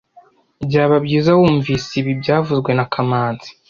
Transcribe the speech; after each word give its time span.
Byaba 0.67 0.95
byiza 1.05 1.31
wunvise 1.39 1.89
ibi 2.01 2.11
byavuzwe 2.21 2.71
na 2.73 2.85
kamanzi 2.93 3.49